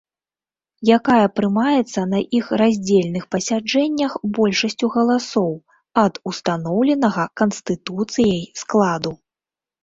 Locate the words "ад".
6.05-6.13